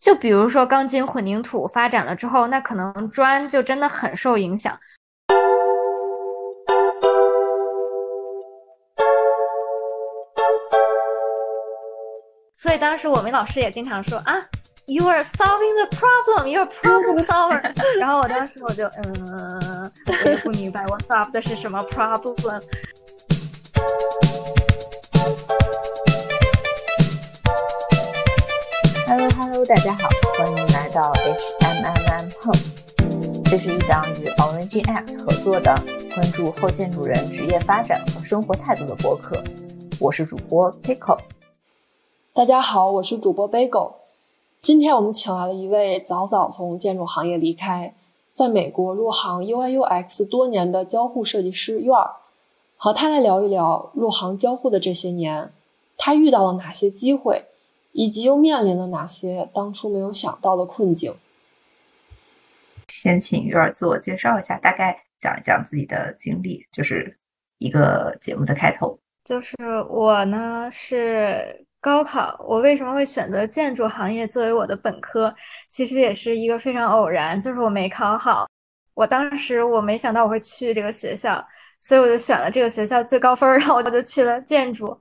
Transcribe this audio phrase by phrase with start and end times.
[0.00, 4.78] 就比如说钢筋混凝土发展了之后，那可能砖就真的很受影响。
[12.56, 14.36] 所以当时我们老师也经常说啊
[14.86, 17.60] ，You are solving the problem, you are problem solver。
[18.00, 22.62] 然后我当时我就嗯，我就不明白我 solve 的是什么 problem。
[29.52, 30.08] Hello 大家好，
[30.38, 33.42] 欢迎来到 HMMM Home。
[33.46, 35.76] 这是一档与 Origin X 合作的
[36.14, 39.42] 关注后建筑人职业发展和生活态度的播客。
[39.98, 41.18] 我是主播 Pickle。
[42.32, 43.94] 大家好，我是主播 Bagel。
[44.62, 47.92] 今天我们请来了一位早早从建筑行业离开，
[48.32, 52.12] 在美国入行 UI/UX 多年的交互设计师院儿，
[52.76, 55.52] 和他来聊一聊入行交互的这些年，
[55.98, 57.46] 他遇到了哪些机会，
[57.92, 61.14] 以及又面临了哪些当初没有想到的困境。
[62.88, 67.18] 先请院儿自我介绍一下，大概讲一讲自己的经历，就是
[67.58, 68.98] 一个节目的开头。
[69.24, 69.54] 就是
[69.88, 71.66] 我呢是。
[71.82, 75.34] 高考，我为什么会选择建筑行业作为我的本科？
[75.66, 78.46] 其实也是一个非常偶然，就是我没考好。
[78.92, 81.42] 我当时我没想到我会去这个学校，
[81.80, 84.94] 所以我就选了这个学校最高分，然后我就去了建筑。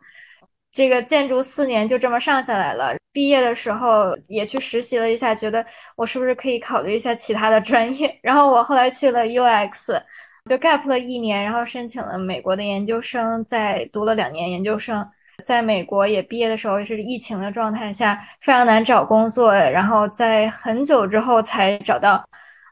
[0.72, 2.96] 这个建筑四年就这么上下来了。
[3.12, 8.18] 毕业的时候也去实习了一下，觉得我是不是可以考虑一下其他的专业？
[8.22, 10.00] 然后我后来去了 UX，
[10.46, 15.06] 就 gap 了一年，然后申请了美国的研究生，在读了两年研究生。
[15.44, 22.22] 在美国也毕业的时候，是疫情的状态下，非常难找工作，然后在很久之后才找到，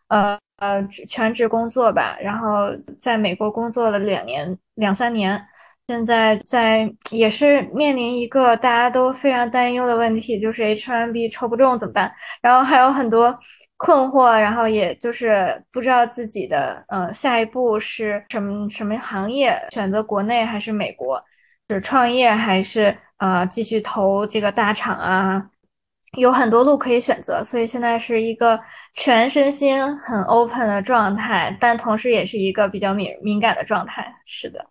[0.09, 2.17] 呃呃全职工作吧。
[2.22, 5.42] 然后在美国工作了两年两三年，
[5.88, 12.12] 现在在也是面临一个大家都非常担忧的问题，就是 H1B 抽不中怎么办？
[12.42, 13.38] 然后还有很多
[13.78, 21.23] 困惑，然后也就是不知道自己的呃下一步是什么什么行业，选择国内还是美国。
[21.70, 25.50] 是创业还是呃继续投这个大厂啊？
[26.17, 28.60] 有很多路可以选择，所以现在是一个
[28.94, 34.14] 全身心很 open 的状态，但同时也是一个比较敏敏感的状态。
[34.26, 34.66] 是的，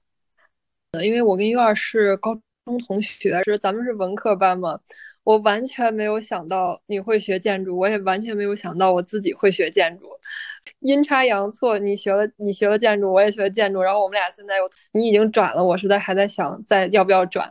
[1.04, 4.78] 因为我跟院儿是高中同学，是咱们是文科班嘛。
[5.24, 10.06] 我完全没有想到你会学建筑，我也完全没有想到我自己会学建筑，
[10.78, 17.50] 阴差阳错，你学了你学了建筑，我也学了建筑，然后我们俩现在又你已经转了，我实在还在想再要不要转，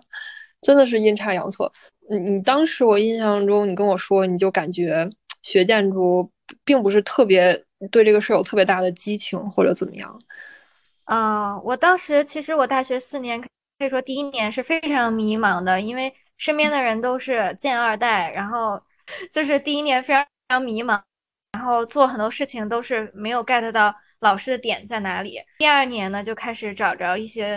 [0.62, 1.70] 真的是阴差阳错。
[2.10, 5.10] 你你当时我印象中你跟我说，你就感觉
[5.44, 6.32] 学建筑
[6.64, 10.18] 并不是特别对这个事有特别大的激情或者怎么样。
[11.06, 13.48] 啊，我当时其实我大学四年可
[13.80, 16.14] 以说第一年是非常迷茫的，因为。
[16.38, 18.78] 身边的人都是建二代，然后
[19.32, 21.02] 就是第一年非常非常迷茫，
[21.54, 25.40] 然后做很多事情都是没有 get 到老师的点在哪里。
[25.60, 27.56] 第二年呢，就开始找着一些，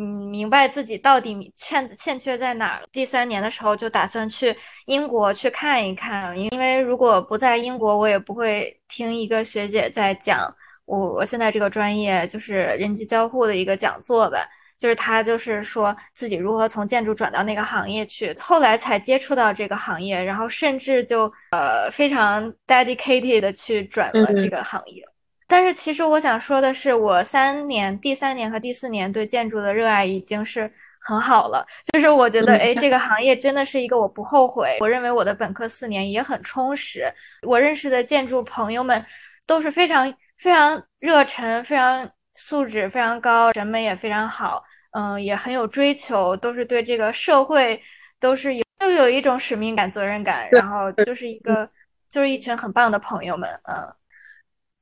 [0.00, 2.82] 嗯，明白自己到底欠欠缺在哪儿。
[2.90, 4.56] 第三年的时候就打算去
[4.86, 10.50] 英国去看一看，因为如果不在英国，我也不会听一个学姐在讲
[10.84, 14.38] 我我现在这个专业就是人机交互的一个讲座吧。
[14.76, 25.00] 就是他，就是说自己如何从建筑转到那个行业去，后来才接触到这个行业，然后甚至就呃非常 dedicated 的去转了这个行业。
[25.46, 30.68] 但是其实我想说的是，我三年、第三年和第四年对建筑的热爱已经是
[31.00, 31.64] 很好了。
[31.92, 34.76] 就是我觉得，哎，这个行业真的是一个我不后悔。
[34.80, 37.06] 我认为我的本科四年也很充实。
[37.42, 39.02] 我认识的建筑朋友们
[39.46, 40.12] 都是非常
[40.44, 42.10] 非常热忱，非常。
[42.36, 44.60] 素质非常高，审美也非常好，
[44.90, 47.80] 嗯，也很有追求，都是对这个社会
[48.18, 51.70] 都是有又有一种使命感、责任感，然后就是一个
[52.08, 53.94] 就是一群很棒的朋友们，嗯。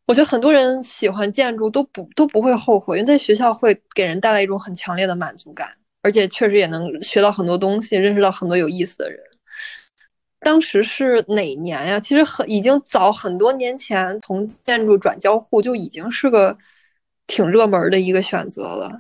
[0.07, 5.69] 我觉得很多人喜欢建筑都不都不会后悔，因为在学校会给人带来一种很强烈的满足感，
[6.01, 9.21] 而且确实也能学到很多东西，认识到很多有意思的人。
[10.43, 11.99] 当时是哪年呀？
[11.99, 16.57] 其实很已经早很多年前，从建筑转交互就已经是个。
[17.29, 18.91] 挺热门的一个选择了。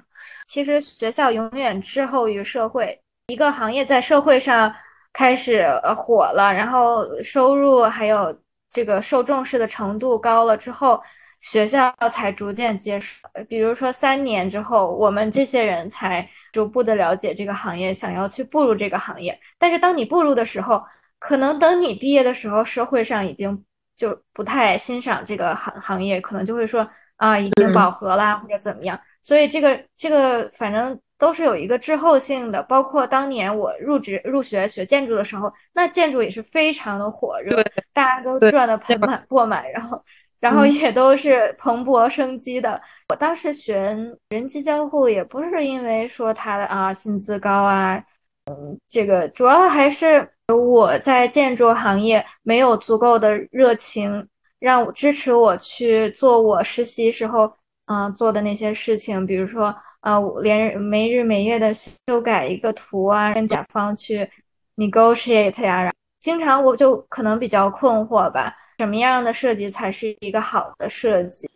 [0.46, 4.72] 其实学校永远滞后于社会，一个行业在社会上
[5.12, 8.34] 开始呃火了，然后收入还有
[8.70, 11.02] 这个受重视的程度高了之后，
[11.40, 13.28] 学校才逐渐接受。
[13.48, 19.38] 比如说三年之后，我们这些人才逐步的了解这个行业，想要去步入这个行业。
[19.58, 20.82] 但是当你步入的时候，
[21.22, 23.64] 可能等你毕业的时候，社会上已经
[23.96, 26.88] 就不太欣赏这个行行业，可能就会说。
[27.16, 28.98] 啊，已经饱和啦，或者怎么样？
[29.20, 32.60] 所以这个这个，反正都是有一个滞后性的。
[32.64, 40.04] 包括当年我入职入学学建筑的时候，那建筑也是非常的火热，大家都赚的盆满钵满，然后
[40.40, 42.80] 然后也都是蓬勃生机的。
[43.10, 43.96] 我当时学
[44.30, 48.02] 人机交互也不是因为说他的啊薪资高啊，
[48.46, 54.26] 嗯，这个主要还是我在建筑行业没有足够的热情，
[54.58, 57.52] 让我支持我去做我实习时候
[57.86, 64.28] 嗯做的那些事情，比如说呃连没日没夜的修改一个图啊，跟甲方去
[64.76, 71.48] negotiate 呀，经常我就可能比较困惑吧，什么样的设计才是一个好的设计？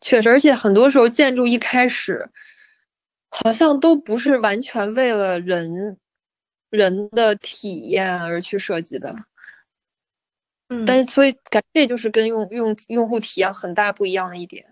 [0.00, 2.30] 确实，而且很多时候建筑一开始
[3.30, 5.98] 好像都不是完全为了人
[6.72, 9.14] 人的体验而去设计的。
[10.68, 14.66] 嗯，但是所以感这就是跟用用用户体验很大不一样的一点。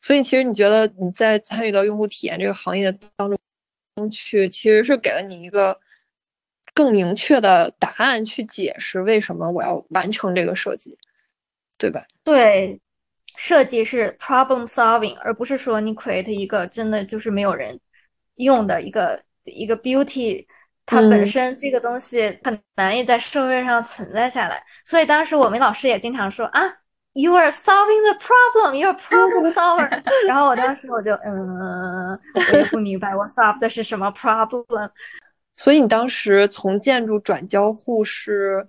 [0.00, 5.78] 所以其实你觉得你在参与到用户体验这个行业当中去，其实是给了你一个
[6.72, 10.96] 更明确的答案去解释为什么我要完成这个设计，
[11.76, 12.06] 对吧？
[12.22, 12.80] 对。
[13.36, 17.80] 设计是 problem solving，而不是说你 create 一个真的就是没有人
[18.34, 20.44] 用的一个一个 beauty，
[20.90, 24.62] 它本身这个东西很难以在社会上存在下来。
[24.84, 26.62] 所以当时我们老师也经常说啊
[27.12, 30.02] ，you are solving the problem，you are problem solver。
[30.26, 32.18] 然后我当时我就嗯，
[32.52, 34.90] 我也不明白我 solve 的是什么 problem。
[35.56, 38.66] 所以你当时从建筑转交互是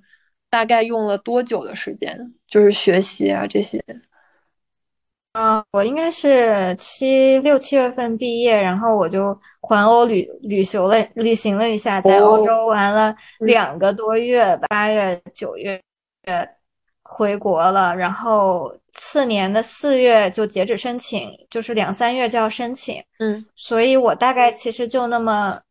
[0.50, 2.33] 大概用了多久的时间？
[2.47, 3.83] 就是学习啊这些。
[5.33, 15.81] 嗯，我应该是七六七月份毕业，然后我就环欧旅旅行了，旅行了一下，在欧洲玩了两个多月，八月九月
[17.04, 25.62] 回国了，然后次年的四月就截止申请，就是两三月就要申请，嗯，所以我大概其实就那么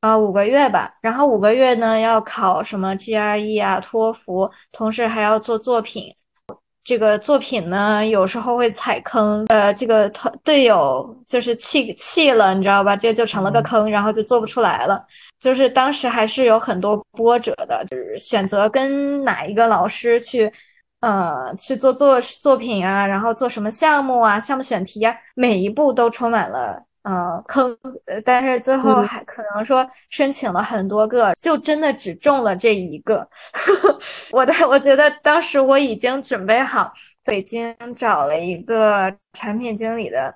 [0.00, 6.14] 啊五个月吧，然后五个月呢要考什么 GRE 啊、托福，同时还要做作品。
[6.90, 12.96] 这个作品呢，有时候会踩坑，呃，这个团队友就是气气了，你知道吧？
[12.96, 15.00] 这就成了个坑，然后就做不出来了。
[15.38, 20.52] 就是当时还是有很多波折的，就是选择跟哪一个老师去，
[20.98, 26.82] 呃，去做做作品啊，然后做什么项目啊，项目选题啊，每一步都充满了。
[27.02, 27.76] 嗯，坑，
[28.24, 33.26] 但是最后还可能说申请了很多个，就真的只中了这一个。
[34.32, 36.92] 我的，我觉得当时我已经准备好
[37.24, 40.34] 北京找了一个产品经理的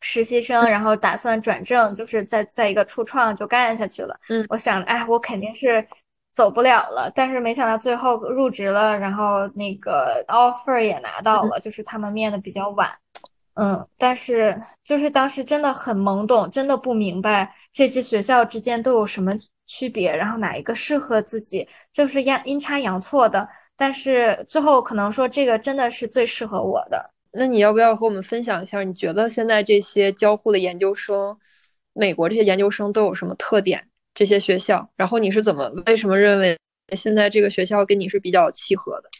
[0.00, 4.14] 实习生，然后打算转正，就是在在一个初创就干下去了。
[4.28, 5.86] 嗯，我想，哎，我肯定是
[6.32, 12.90] 走不了了，但是没想到最后入职了，然后那个 offer 也拿到了，就是他们面的比较晚。
[13.54, 19.32] 嗯，但是就是当时真的很懵懂，真的不明白这些学校之间都有什么
[19.66, 23.48] 区别，然后哪一个适合自己，就是阴阴差阳错的。
[23.76, 27.10] 但是最后可能说这个真的是最适合我的。
[27.32, 28.82] 那你要不要和我们分享一下？
[28.82, 31.36] 你觉得现在这些交互的研究生，
[31.92, 33.84] 美国这些研究生都有什么特点？
[34.14, 36.56] 这些学校，然后你是怎么为什么认为
[36.92, 39.10] 现在这个学校跟你是比较契合的？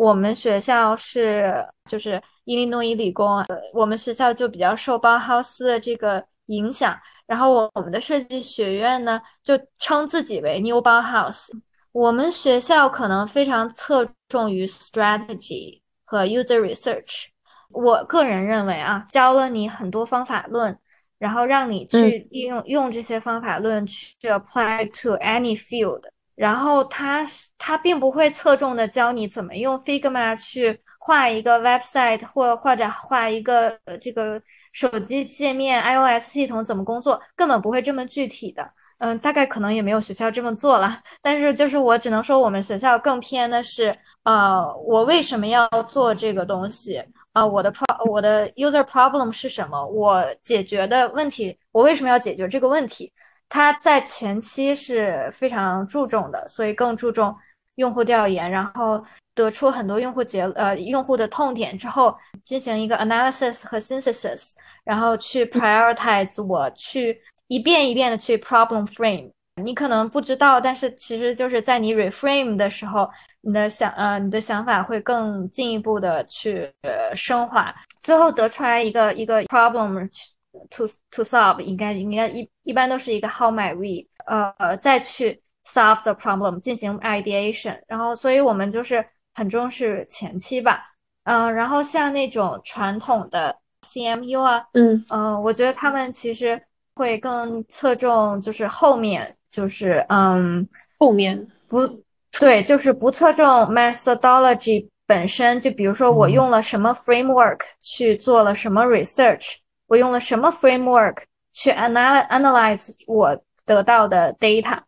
[0.00, 1.54] 我们学校是
[1.84, 6.98] 就是伊利诺伊理工，呃，我们学校就比较受包豪斯的这个影响。
[7.26, 11.50] 然后我我们的设计学院呢，就称自己为 New Bauhaus。
[11.92, 17.26] 我们学校可能非常侧重于 strategy 和 user research。
[17.68, 20.74] 我个人认为啊，教了你很多方法论，
[21.18, 26.04] 然后让你去利用用这些方法论去 apply to any field。
[26.40, 27.22] 然后他
[27.58, 34.40] 他并不会侧重的教你怎么用 Figma 去画一个 website 或或者画一个这个
[34.72, 38.66] 手机界面 iOS 系统怎么工作，根本不会这么具体的。
[39.00, 40.90] 嗯，大概可能也没有学校这么做了。
[41.20, 47.02] 但是就是我只能说，我们学校更偏的是，呃，我为什么要做这个东西？
[47.34, 49.86] 啊，我的 pro 我的 user problem 是什么？
[49.86, 53.12] 我解决的问题，我为什么要解决这个问题？
[53.50, 57.36] 他在前期是非常注重的，所以更注重
[57.74, 59.04] 用户调研，然后
[59.34, 64.52] 得出很多用户结呃用户的痛点之后，进行一个 analysis 和 synthesis，
[64.84, 69.32] 然后去 prioritize，我去一遍一遍的去 problem frame。
[69.60, 80.08] 你可能不知道，但是其实就是在你 reframe 的时候，你的想呃你的想法会更进一步的去呃升华，最后得出来一个一个 problem。
[80.70, 89.04] To to solve 应该应该一一般都是一个 how might we 呃再去 solve the problem 进行 ideation，然后所以我们就是
[89.34, 90.80] 很重视前期吧，
[91.24, 95.04] 嗯，然后像那种传统的 CMU 啊，嗯。
[95.08, 96.60] 嗯，我觉得他们其实
[96.94, 100.66] 会更侧重就是后面就是嗯
[100.98, 101.46] 后面。
[101.68, 101.88] 不
[102.38, 105.60] 对，就是不侧重 methodology 本身。
[105.60, 109.54] 就比如说我用了什么 framework 去做了什么 research，
[109.90, 114.78] 我用了什么 framework 去 analyze analyze 我得到的 data。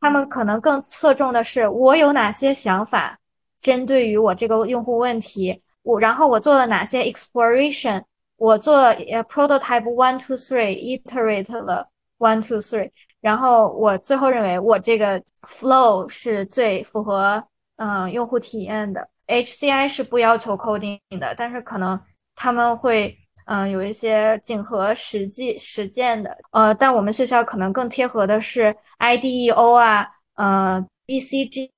[0.00, 3.18] 他们可能更侧重的是我有哪些想法，
[3.58, 8.02] 针对于我这个用户问题，我然后我做了哪些 exploration。
[8.36, 12.88] 我做呃 prototype one two three，iterate 了 one two three，
[13.20, 17.42] 然后我最后认为我这个 flow 是最符合
[17.78, 19.08] 嗯用户体验的。
[19.26, 22.00] HCI 是不要求 coding 的，但是可能
[22.36, 23.18] 他们会
[23.48, 26.36] 嗯有一些紧和实际实践的。
[26.52, 31.70] 呃，但我们学校可能更贴合的是 IDEO 啊，呃 BCG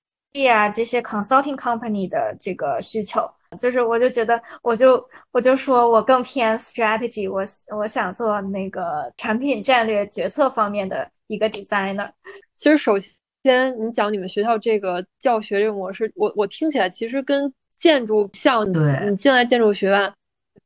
[0.51, 3.23] 啊这些 consulting company 的这个需求。
[3.59, 7.43] 就是我就觉得，我就我就说我更偏 strategy，我
[7.77, 12.09] 我想做那个产品战略决策方面的一个 designer。
[12.55, 12.95] 其实首
[13.43, 18.79] 先你讲你们学校这个教学这个模式，我我听起来其实跟建筑像，你
[19.11, 20.13] 你进来建筑学院。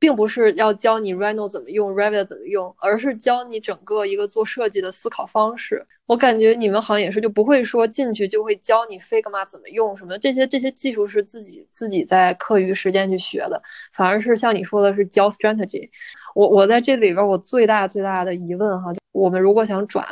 [0.05, 5.83] 并不是要教你 Rhino 怎么用，Revit 怎么用，而是教你整个一个做设计的思考方式。
[6.05, 13.63] 我感觉你们好像也是，就不会说进去就会教你 Figma 怎么用什么这些这些技术是自己自己在课余时间去学的，
[13.95, 15.89] 反而是像你说的是教 strategy。
[16.35, 20.07] 我我在这里边我最大最大的疑问哈，我们如果想转，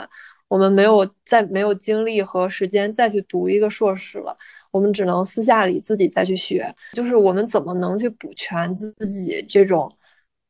[0.53, 4.37] 我们没有再没有精力和时间再去读一个硕士了。
[4.71, 9.91] 我们只能私下里自己再去学，就是我们怎么能去补全自己这种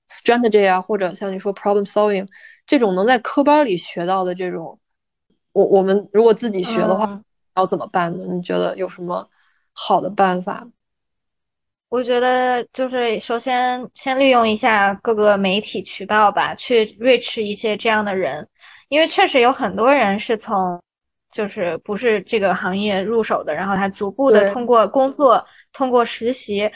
[0.09, 2.26] strategy 啊，或者像你说 problem solving
[2.66, 4.76] 这种能在科班里学到的这种，
[5.52, 7.23] 我我们如果自己学的话，
[7.54, 8.25] 要怎么办呢？
[8.26, 9.30] 你觉得有什么
[9.73, 10.66] 好的办法？
[11.88, 18.49] 我觉得就是首先先利用一下各个媒体渠道吧，去 reach 一些这样的人，
[18.92, 20.78] 因为确实有很多人是从。
[21.34, 26.70] 就是不是这个行业入手的，然后他逐步的通过工作、通过实习，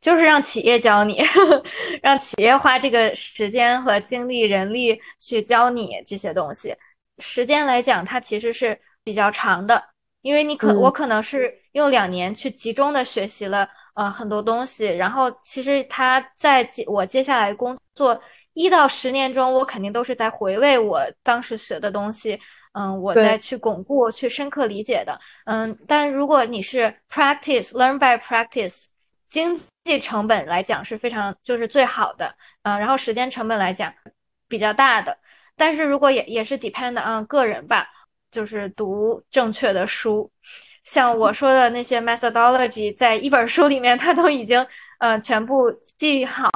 [0.00, 1.20] 就是让企业教你，
[2.02, 6.74] 让企业花这个时间和精力、人力去教你这些东西。
[7.18, 9.84] 时间来讲，它其实是比较长的，
[10.22, 18.18] 因为你可我可能是用两年去集中的学习了呃很多东西，然后其实他在我接下来工作
[18.58, 22.36] 一到十年中，我肯定都是在回味我当时学的东西。
[22.72, 25.16] 嗯，我再去巩固、去深刻理解的。
[25.46, 28.86] 嗯，但如果你是 practice learn by practice，
[29.28, 32.34] 经济成本来讲是非常就是最好的。
[32.62, 33.94] 嗯，然后时间成本来讲
[34.48, 35.16] 比较大的。
[35.56, 37.86] 但是如果也也是 depend on 个人吧，
[38.30, 40.28] 就是读正确的书。
[40.82, 44.66] 像我说的那些 methodology，在一本书里面，它都已经
[44.98, 46.50] 呃全部记好。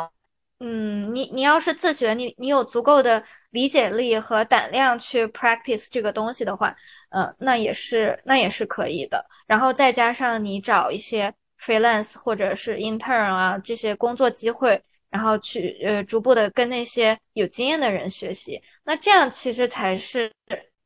[0.64, 6.72] 嗯，你你要是自学，你你有足够的理解力和胆量去 practice 这个东西的话，
[7.10, 9.26] 嗯，那也是那也是可以的。
[9.48, 20.30] 然后再加上你找一些 freelance 或者是 intern 啊这些工作机会，然后去呃逐步的跟那些有经验的人学习，那这样其实才是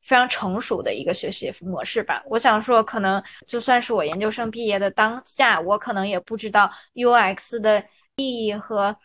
[0.01, 2.23] 非常成熟的一个学习模式吧。
[2.27, 7.83] 我想说，可能就算是我研究生毕业的当下，我可能也不知道 UX 的
[8.15, 8.97] 意义和。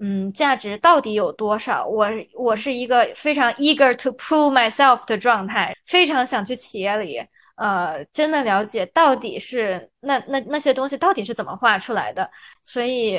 [0.00, 1.86] 嗯，价值到底有多少？
[1.86, 7.20] 我我是一个非常 eager to prove myself 的状态，非常想去企业里，
[7.56, 12.30] 呃，真的了解到底是那那那些东西到底是怎么画出来的。
[12.62, 13.18] 所以，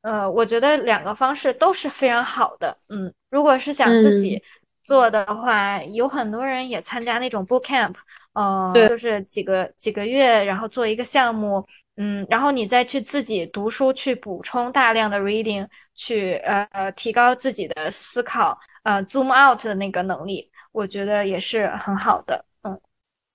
[0.00, 2.74] 呃，我觉得两个方式都是非常好的。
[2.88, 4.42] 嗯，如果是想自己
[4.82, 7.94] 做的话，有很多人也参加那种 boot camp，
[8.32, 11.62] 呃，就是几个几个月，然后做一个项目，
[11.98, 15.68] 嗯，然后你再去自己读书，去补充大量的 reading。
[16.00, 22.44] 去呃呃提高自己的思考，呃 zoom out 的那个能力，我觉得也是很好的。
[22.62, 22.80] 嗯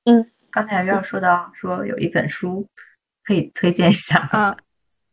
[0.06, 2.66] 嗯，刚才要说到说有一本书
[3.26, 4.56] 可以推荐一下啊，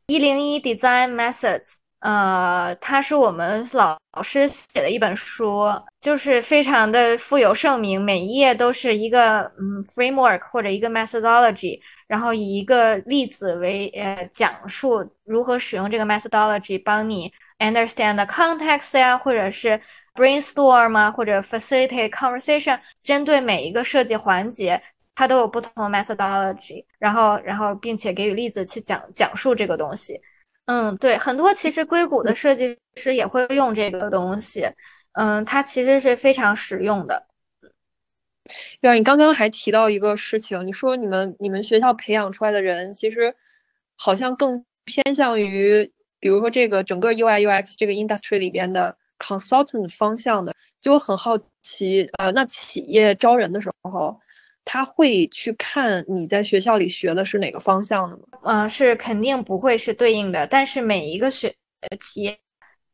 [0.07, 5.65] 一零一 design methods，呃，它是我们老老师写的一本书，
[6.01, 11.81] 就是非常的富有盛名，每一页都是一个嗯 framework 或者一个 methodology。
[12.11, 19.81] 然后以一个例子为呃讲述如何使用这个 methodology 帮你 understand the context 呀，或者是
[20.17, 24.83] brainstorm 啊，或者 facilitate conversation，针对每一个设计环节，
[25.15, 26.85] 它都有不同 methodology。
[26.99, 30.21] 然后，然后并且给予例子去讲讲述这个东西。
[30.67, 34.69] 嗯，对，很多其实硅谷的设计师也会用这个东西。
[35.13, 37.30] 嗯，它其实是非常实用的。
[38.81, 43.35] 对啊，你刚刚还提到一个事情，你说你们你们学校培养出来的人，其实
[43.97, 54.19] 好像更偏向于，比如说这个整个 UI UX 这个 industry 里边的 consultant 方向的，就我很好奇，呃，那企业招人的时候，
[54.65, 58.23] 他会去看你在学校里学的是哪个方向的吗？
[58.43, 61.55] 嗯，是肯定不会是对应的，但是每一个学
[61.99, 62.39] 企业，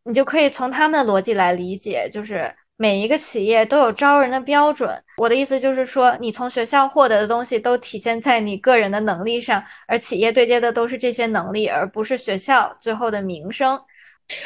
[0.04, 5.02] 你就可以从他们的逻辑来理解，就是每一个企业都有招人的标准。
[5.16, 13.80] 我的意思就是说，你从学校获得的东西都体现在你个人的能力上，而企业对接的都是这些能力，而不是学校最后的名声。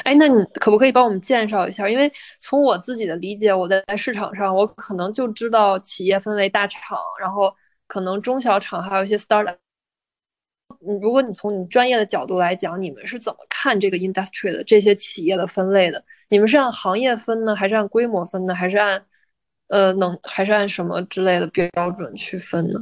[0.04, 1.88] 哎，那你可不可以帮我们介绍一下？
[1.88, 7.52] 因为从我自己的理解，我在市场上，我可能就知道企业分为大厂，然后
[7.86, 9.56] 可能中小厂，还有一些 start。
[10.80, 16.02] 你如果你从你专业的角度来讲，你们是怎么看这个 industry 的这些企业的分类的？
[16.28, 19.02] 你们是按行业分呢，还是按规模分呢，还是按
[19.68, 22.80] 呃能，还是按什么之类的标准去分呢？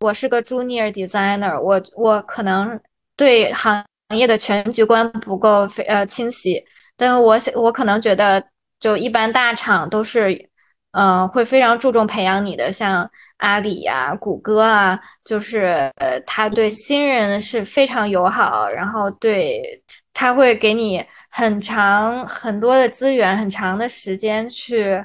[0.00, 2.80] 我是个 junior designer，我我可能
[3.16, 3.84] 对行。
[4.10, 6.62] 行业的全局观不够非呃清晰，
[6.94, 8.44] 但是我想我可能觉得，
[8.78, 10.50] 就一般大厂都是，
[10.94, 13.08] 嗯，会非常注重培养你的，像
[13.38, 19.82] 阿里呀、谷歌啊，就是呃，他对新人是非常友好，然后对
[20.12, 25.04] 他会给你很长很多的资源，很长的时间去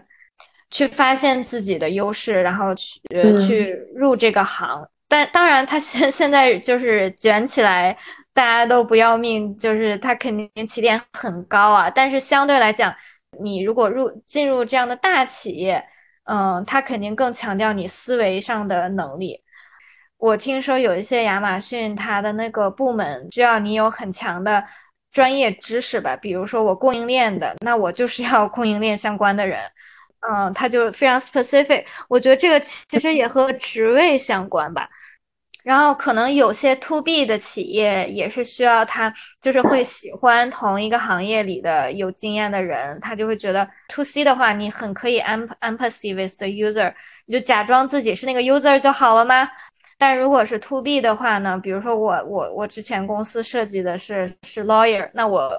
[0.69, 3.01] 去发现自己的优势，然后去
[3.39, 4.87] 去入这个行。
[5.07, 7.97] 但当然，他现 现在就是卷起来。
[8.31, 11.89] 大家都不要命，就是他肯定起点很高啊。
[11.89, 12.95] 但是相对来讲，
[13.37, 15.83] 你如果入进入这样的大企业，
[16.23, 19.43] 嗯，他肯定更强调你思维上的能力。
[20.17, 24.63] 我听说有一些亚马逊，它的那个部门需要你有很强的
[25.11, 29.59] 专业知识吧，比如说我供应链的，那我就是要供应链相关的人，
[30.29, 31.85] 嗯，他就非常 specific。
[32.09, 34.89] 我觉得这个其实也和职位相关吧。
[35.69, 46.91] 然后可能有些 to B 的企业也是需要他，就是会喜欢同一个行业里的有经验的人，他就会觉得 to C 的话，你很可以 empathy with the user，
[47.27, 49.47] 你就假装自己是那个 user 就好了吗？
[49.99, 51.55] 但如果是 to B 的话呢？
[51.61, 55.51] 比如说我我我之前公司设计的是是 lawyer，那我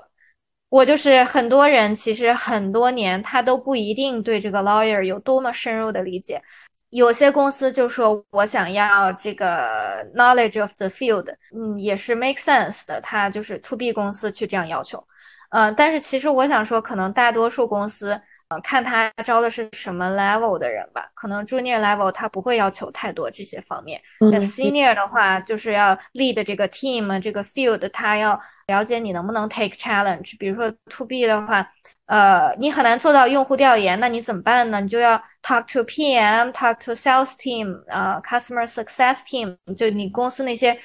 [0.70, 6.42] 我就是很多人其实很多年他都不一定对这个 lawyer 有多么深入的理解。
[6.90, 13.00] 有些公司就说我想要这个 knowledge of the field，嗯，也是 make sense 的。
[13.00, 15.02] 他就是 to B 公司去这样要求，
[15.50, 21.08] 呃，但是其实我想说，可能大多数公司，呃，看他招的是什么 level 的人吧。
[21.14, 24.00] 可能 junior level 他不会要求太多这些方面。
[24.18, 30.36] 那 senior 的话，就是要 lead 这个 team，这个 field，他要了解你能不能 take challenge。
[30.38, 31.70] 比如说 to B 的话。
[32.10, 34.80] 呃，你很难做到用户调研，那你怎么办呢？
[34.80, 40.76] 你就要 talk to PM，talk to sales team，呃，customer success team，就你公司那些，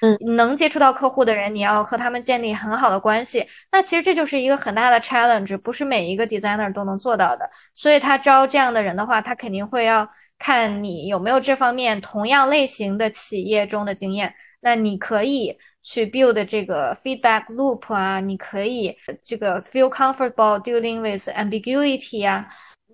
[0.00, 3.46] 嗯，能接触到客户的人，你要和他们建立很好的关系。
[3.70, 7.50] 那其实这就是一个很大的 challenge，不是每一个 designer 都能做到的。
[7.74, 10.08] 所以他招这样的人的话，他肯定会要
[10.38, 14.34] 看你有没有这方面同样类型的企业中的经验。
[14.62, 15.58] 那你可以。
[15.82, 22.48] 去 build 这个 feedback loop 啊，你可以这个 feel comfortable dealing with ambiguity 啊，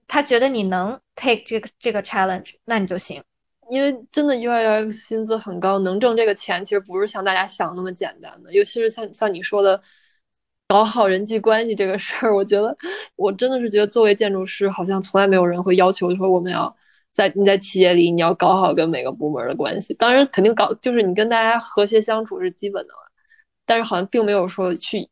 [0.07, 3.22] 他觉得你能 take 这个这个 challenge，那你就行。
[3.70, 8.51] 因为真的 UI UX 薪资很高，能挣这个钱其实不是像大家想那么简单的。
[8.53, 9.79] 尤其是像像你说的，
[10.68, 12.74] 搞好人际关系这个事儿，我觉得
[13.16, 16.74] 我真的是觉得作为建筑师，好像从来没有人会要求说我们要。
[17.19, 19.93] 在你在企业里，你要搞好跟每个部门的关系。
[19.95, 22.95] 当然，肯定搞就是你跟大家和谐相处是基本的。
[23.67, 25.11] 但是好像并没有说去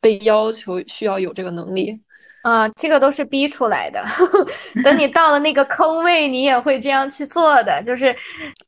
[0.00, 2.00] 被要求需要有这个能力。
[2.40, 4.02] 啊，这个都是逼出来的。
[4.82, 7.82] 等你到了那个坑位，你也会这样去做的。
[7.84, 8.16] 就是，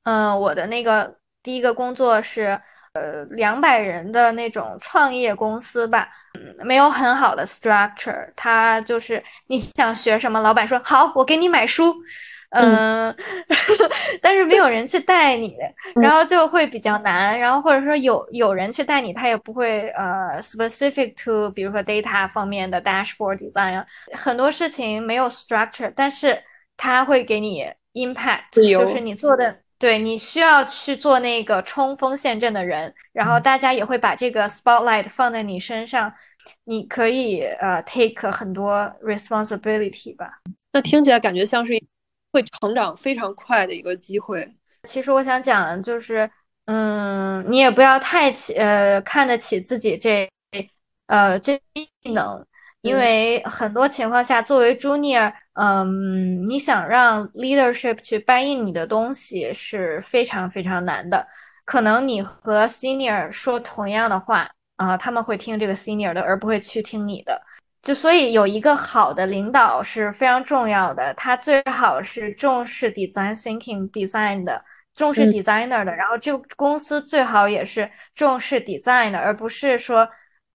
[0.02, 2.60] 嗯，我的那个第一个工作是
[2.92, 6.06] 呃两百人的那种创业公司吧，
[6.38, 8.30] 嗯，没有很好的 structure。
[8.36, 11.94] 他就是你想学什么，老板说好，我给你买书。
[12.54, 13.14] 嗯，
[14.22, 15.56] 但是没有人去带你，
[16.00, 17.38] 然后就会比较难。
[17.38, 26.40] 然后或者说有有人去带你，他也不会呃 specific to，比如说 data 方面的 dashboard design，很多事情没有 structure，但是
[26.76, 36.12] 他会给你 impact，就是你做的，对你需要去做那个冲锋陷阵的人，然后大家也会把这个 spotlight 放在你身上，
[36.64, 40.34] 你可以呃 take 很多 responsibility 吧。
[40.72, 41.72] 那听起来感觉像是。
[42.34, 44.44] 会成长非常快的一个机会。
[44.82, 46.28] 其实我想讲的就是，
[46.64, 50.28] 嗯，你也不要太起呃看得起自己这
[51.06, 51.56] 呃这
[52.02, 52.44] 技能，
[52.80, 61.24] 因为很多情况下，作为 junior，嗯，你想让 leadership 去 buy in 你的东西是非常非常难的。
[61.64, 67.40] 可能你和 senior 说同样的话啊，他们会听这个 senior 的，而不会去听你的。
[67.84, 80.08] 就所以有一个好的领导是非常重要的，他最好是重视 design thinking design 的，重视 designer 的，然后这个公司最好也是重视 design 的，而不是说，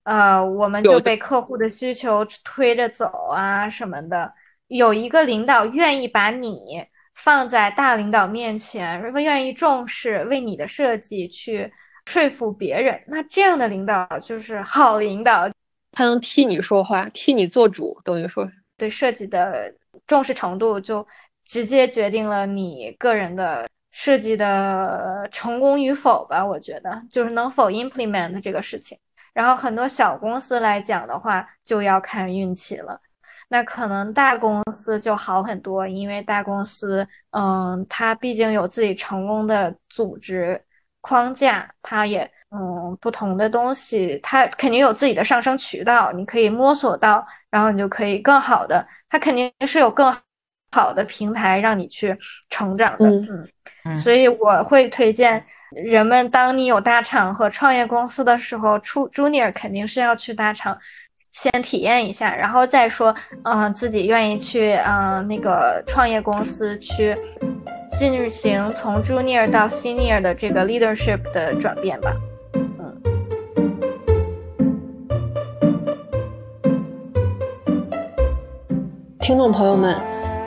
[0.05, 4.33] 呃，我们就被客户的需求推着走啊什么的。
[4.67, 11.71] 有一个领导愿意把你放在大领导面前，愿意重视为你的设计去
[12.07, 15.47] 说服别人，那这样的领导就是好领导。
[15.91, 19.73] 他能替你说话，替你做主，等于说对设计的
[20.05, 21.05] 重视程度，就
[21.45, 26.45] 直接决定了你个人的设计的成功与否吧。
[26.45, 28.97] 我觉得就是能否 implement 这个事情。
[29.33, 32.99] 然后很多小公司来讲的话，就要看运气了。
[33.49, 40.61] 那可能大公司就好很多，因为大公司，嗯，它毕竟有自己成功的组织
[41.01, 42.31] 框架，它也。
[42.51, 50.11] 嗯，不同的东西，它肯定有自己的上升渠道，你可以摸索到，然后你就可以更好的，它肯定是有更
[50.71, 52.17] 好的平台让你去
[52.49, 53.09] 成长的。
[53.85, 55.45] 嗯，所以我会推荐
[55.85, 60.75] 人们，当你有大厂和创业公司的时候，出 junior 肯定是要去大厂
[61.33, 67.15] 先体验一下，然后再说，嗯，自己愿意去，嗯，那个创业公司去
[67.91, 72.11] 进行从 junior 到 senior 的这个 leadership 的转变吧。
[79.29, 79.95] 听众朋友们，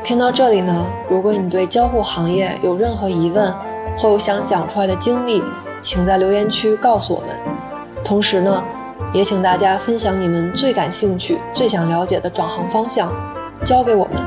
[0.03, 3.55] 听到这里呢，如果你对交互行业有任何疑问，
[3.97, 5.41] 或有想讲出来的经历，
[5.81, 7.29] 请在留言区告诉我们。
[8.03, 8.61] 同时呢，
[9.13, 13.13] 也请大家分享你们最感兴趣、最想了解的转行方向，
[13.63, 14.21] 交给我们，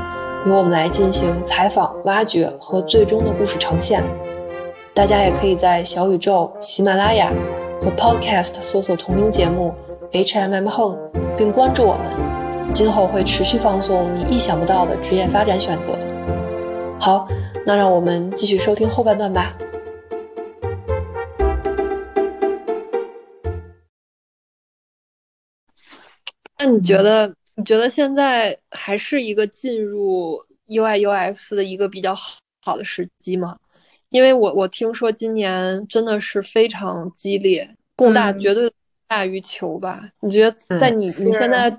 [0.46, 4.02] 由我们来进行采访、挖掘和最终的故事呈现。
[4.94, 7.30] 大家也可以在小宇宙、喜马拉雅
[7.78, 9.74] 和 Podcast 搜索同名节目
[10.12, 10.96] HMM Home，
[11.36, 12.45] 并关注我们。
[12.72, 15.96] 今后会持续放送你意想不到的职业发展选择。
[17.00, 17.26] 好，
[17.64, 19.56] 那让我们继续收听后半段吧。
[26.58, 33.56] 那你觉得，你觉得现在还是一个进入 UI UX 的一个比较好好的时机吗？
[34.10, 38.70] 因为我我听说今年真的是非常激烈，供大绝对
[39.08, 40.02] 大于求吧？
[40.20, 41.70] 你觉得在你你现在？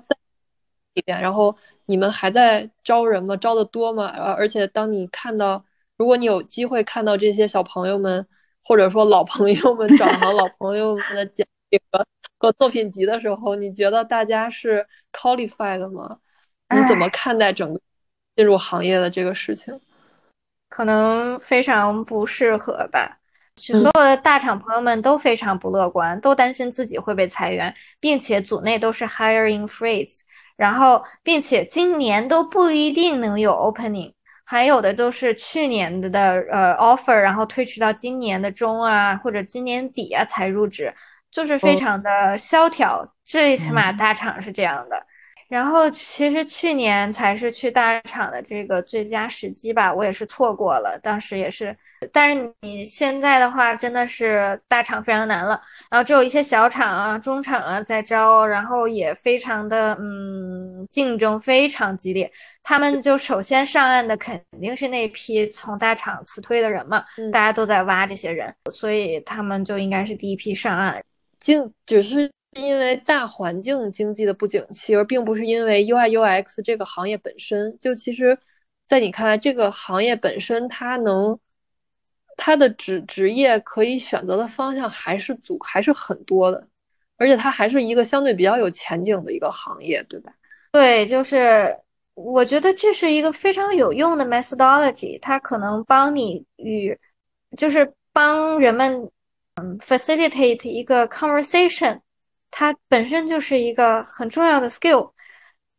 [0.98, 1.56] 里边，然后
[1.86, 3.36] 你们还在招人吗？
[3.36, 4.06] 招的多吗？
[4.16, 5.64] 而而且当你看到，
[5.96, 8.26] 如果你有机会看到这些小朋友们，
[8.64, 12.04] 或者说老朋友们转行老朋友们的简历和
[12.38, 16.18] 和作品集的时候，你觉得大家是 qualified 吗？
[16.74, 17.80] 你怎么看待整个
[18.36, 19.80] 进入行业的这个事情？
[20.68, 23.18] 可能非常不适合吧。
[23.56, 30.20] 所有的大厂朋友们都非常不乐观，都担心自己会被裁员，并且组内都是 hiring freeze。
[30.58, 34.12] 然后，并且今年都不一定能有 opening，
[34.44, 40.92] 还有的都是去年的的呃 offer，然后推迟到今年的中啊或者今年底啊才入职，
[41.30, 43.06] 就是非常的萧条。
[43.22, 45.00] 最起码大厂是这样的。
[45.48, 51.74] 然后其实去年才是去大厂的这个最佳时机吧，我也是错过了，当时也是。
[52.12, 62.30] 但是你现在的话，真的是大厂非常难了，然后只有一些小厂啊、中厂啊在招，然后也非常的嗯，竞争非常激烈。
[62.62, 71.02] 他们就首先上岸的肯定是那批从大厂辞退的人嘛，大家都在挖这些人，所以他们就应该是第一批上岸。
[71.40, 72.30] 竞只是。
[72.52, 78.36] 因为大环境经济的不景气，而并不是因为 UI UX 这个行业本身就其实，
[78.86, 81.38] 在你看来，这个行业本身它能，
[82.38, 86.66] 它的职职业可以选择的方向还是足还是很多的，
[87.16, 90.32] 而且它还是一个相对比较有前景的一个行业，对吧？
[90.72, 91.76] 对，就是
[92.14, 96.96] 我觉得这是一个非常有用的 methodology，它可能帮你与
[97.56, 99.10] 就是帮人们
[99.56, 102.00] 嗯 facilitate 一个 conversation。
[102.50, 105.12] 它本身就是一个很重要的 skill，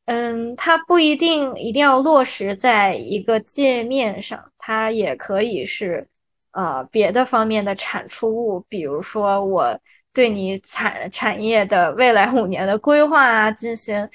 [0.06, 6.08] 嗯，它不一定一定要落实在一个界面上，它也可以是
[6.52, 9.80] 呃别的方面的产出物，比如说我
[10.14, 14.10] 对你产产业的未来五年的规划啊进行，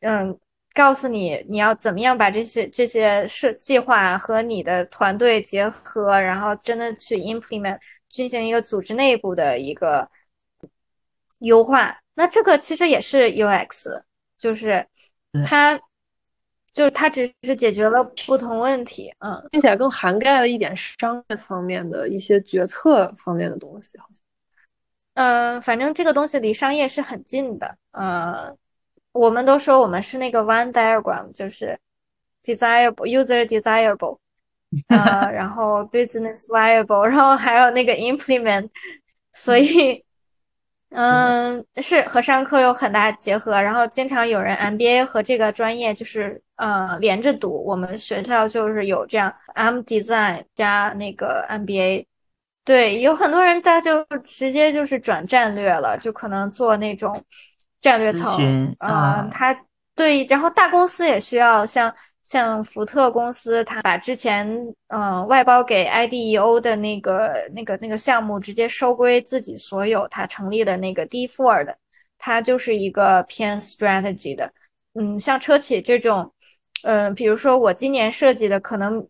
[0.00, 0.38] 嗯，
[0.74, 10.08] 告诉你你要怎么样把这些这些设计划和你的团队结合，然后真的去 implement 进行一个组织内部的一个。
[11.44, 14.00] 优化，那这个其实也是 UX，
[14.38, 14.86] 就是
[15.44, 15.76] 它，
[16.72, 24.22] 就是它只是解决了不同问题，嗯，并且更涵盖了一点商业方面的一些决策方面的东西，好像，
[25.14, 28.56] 嗯，反正这个东西离商业是很近的，呃，
[29.12, 31.78] 我们都说我们是那个 One diagram，就是
[32.42, 34.18] desirable user desirable，
[34.88, 38.70] 呃，然后 business viable，然后还有那个 implement，
[39.32, 40.04] 所以。
[40.94, 47.64] 嗯，是和商科有很大结合，然后经常有人 MBA 和这个专业就是呃连着读。
[47.64, 52.06] 我们学校就是有这样 M Design 加那个 MBA，
[52.64, 57.22] 对，有很多人他就直接就是转战略了，就可能做那种
[57.80, 59.56] 战略层啊，他
[59.96, 61.94] 对，然后大公司也需要像。
[62.22, 64.46] 像福特公司，他把之前
[64.88, 71.74] 嗯外包给 IDEO 的那个、那个、那个项目直接收归自己所有，他成立的那个 D4
[72.18, 74.52] 它就是一个偏 strategy 的。
[74.94, 76.32] 嗯，像车企这种，
[76.84, 79.04] 嗯，比如说我今年设计的，可能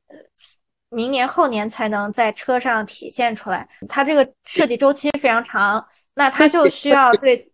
[0.88, 7.50] 明年后年才能在车上体现出来，它这个设计周期非常长，那它就需要对。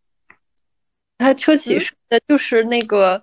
[1.19, 1.77] 它车企
[2.09, 3.21] 的就是那个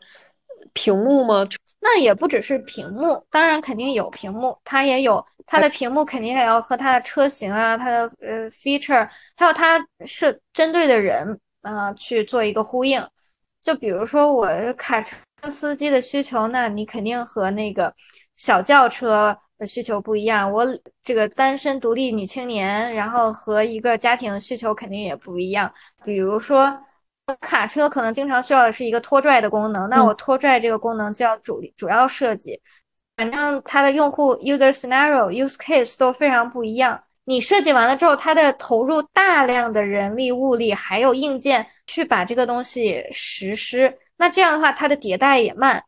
[0.74, 1.46] 屏幕吗？
[1.88, 13.08] 那也不只是屏幕，当然肯定有屏幕，它也有它的屏幕，肯定也要和它的车型啊，它的呃 feature，还有它是针对的人啊去做一个呼应。
[13.62, 15.16] 就比如说我卡车
[15.48, 17.94] 司机的需求，那你肯定和那个
[18.36, 20.52] 小轿车的需求不一样。
[20.52, 20.66] 我
[21.04, 25.72] 这个单身独立女青年，然后和一个家庭需求肯定也不一样。
[26.04, 26.76] 比如说。
[27.42, 32.60] 卡车可能经常需要的是一个拖拽的功能，那我拖拽这个功能就要主主要设计，
[33.18, 37.02] 反正它的用户 user scenario use case 都非常不一样。
[37.24, 45.84] 你设计完了之后，它的投入大量的人力物力还有硬件去把这个东西实施，那这样的话它的迭代也慢，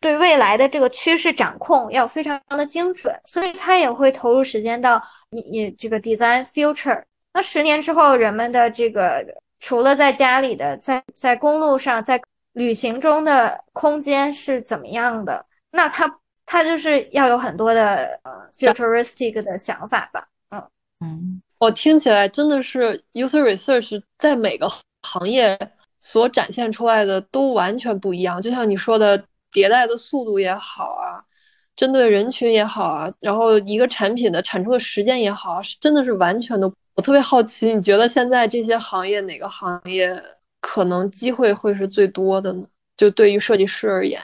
[0.00, 5.00] 对未来的这个趋势掌控要非常的精准，所以它也会投入时间到
[5.30, 7.00] 你你这个 design future。
[7.32, 9.24] 那十年之后，人们的这个。
[9.60, 12.20] 除了在家里的，在在公路上，在
[12.54, 15.46] 旅行中的空间是怎么样的？
[15.70, 20.26] 那他他就是要有很多的呃 futuristic 的想法吧？
[20.50, 20.62] 嗯
[21.00, 24.68] 嗯，我听起来真的是 user research 在每个
[25.02, 25.56] 行业
[26.00, 28.42] 所展现出来的都完全不一样。
[28.42, 29.16] 就像你说的，
[29.52, 31.22] 迭代的速度也好啊，
[31.80, 36.70] 针对人群也好啊，然后一个产品的产出的时间也好，是真的是完全都。
[36.94, 40.22] 我特别好奇，你觉得现在这些行业哪个行业
[40.60, 42.66] 可能机会会是最多的呢？
[42.98, 44.20] 就对于设计师而言，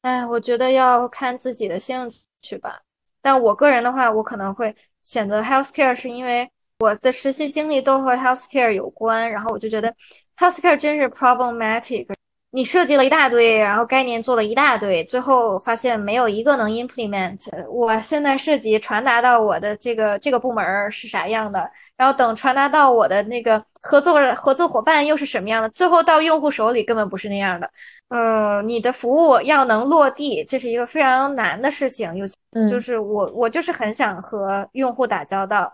[0.00, 2.80] 哎，我觉得要看自己的兴趣吧。
[3.20, 9.94] 但我个人的话，我可能会选择 healthcare，是因为我的实习经历都和 healthcare 有关，然后我就觉得
[10.38, 12.06] healthcare 真是 problematic。
[12.54, 17.48] 你设计了一大堆，然后概念做了一大堆，最后发现没有一个能 implement。
[17.70, 27.70] 我现在设计传达到我的这个这个部门是啥样的，然后等传达到我的那个合作合作伙伴又是什么样的，最后到用户手里根本不是那样的。
[28.08, 32.14] 嗯，你的服务要能落地，这是一个非常难的事情。
[32.14, 32.36] 尤其
[32.68, 35.72] 就是我我就是很想和用户打交道。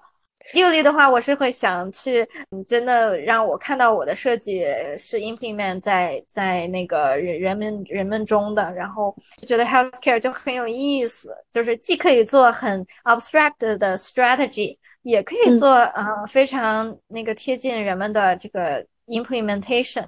[0.52, 2.26] 第六的话，我是会想去，
[2.66, 4.64] 真的让我看到我的设计
[4.96, 20.06] 是 implement 在在那个人人们人们中的，然后就觉得 healthcare 就很有意思，就是既可以做很 abstract 的 strategy，也可以做嗯非常那个贴近人们的这个 implementation。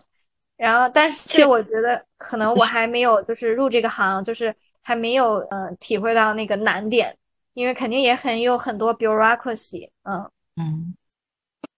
[0.57, 7.16] 然后，但是我觉得可能我还没有就是入这个行，就是还没有嗯体会到那个难点。
[7.55, 10.95] 因为肯定也很有很多 bureaucracy，嗯嗯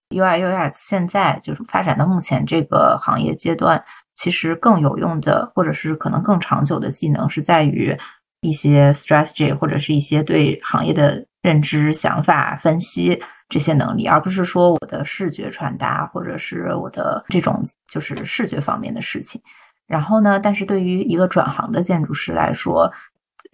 [0.09, 3.83] ，UI UX 现在就是发展到目前这个行业阶段，
[4.13, 7.97] 其实更有用的，或者是可能更长久的技能，是在于
[8.41, 19.41] 一些 strategy 或者是一些对行业的认知、想法分析这些能力，而不是说我的视觉传达或者是我的这种就是视觉方面的事情。
[19.87, 22.91] 然后呢，但是对于一个转行的建筑师来说，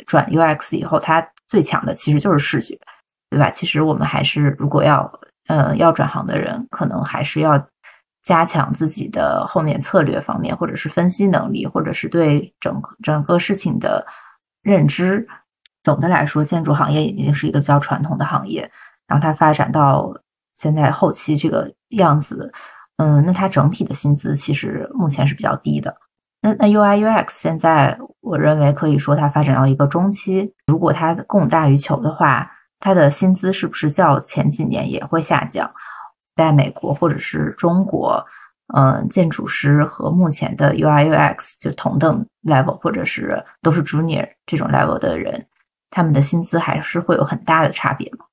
[0.05, 2.79] 转 UX 以后，他最强的其实就是视觉，
[3.29, 3.51] 对吧？
[3.51, 5.12] 其实我们还是如果要
[5.47, 7.67] 呃要转行的人，可能还是要
[8.23, 14.05] 加强自己的后面策略方面，或者是分析能力，或者是对整整个事情的
[14.62, 15.27] 认知。
[15.83, 18.69] 总的来说，建筑行业已经是一个比较传统的行业，
[19.07, 20.13] 然后它发展到
[20.55, 22.51] 现在后期这个样子，
[22.97, 25.95] 嗯，那它整体的薪资其实目前是比较低的。
[26.41, 32.49] 那那 UI UX 现在我认为可以说它发展到一个中期，如果它供大于求的话，
[32.80, 35.69] 它的薪资是不是较前几年也会下降？
[36.36, 38.25] 在美国或者是中国，
[38.73, 45.45] 嗯，建筑师和目前的 UI UX 就同等 level 或者是都是 junior 这种 level 的人，
[45.89, 48.25] 他们的薪资还是会有很大的差别吗？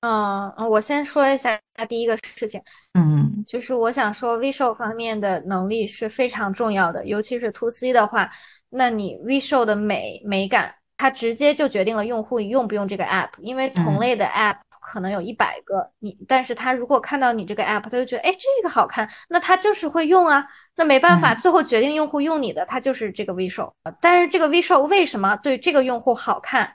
[0.00, 2.58] 嗯，我先说一下第一个事情，
[2.94, 8.30] 嗯，就是我想说，visual 方面的能力是非常重要的，尤其是 to C 的话，
[8.70, 20.42] 那你 visual 的美美感，它直接就决定了用户用不用这个 app，因为同类的 app 可能有一百个，你但是他如果看到你这个 app，他就觉得，哎，这个好看，那他就是会用啊，
[20.76, 26.74] 那没办法，最后决定用户用你的，他就是这个 visual，但是这个 visual 为什么对这个用户好看？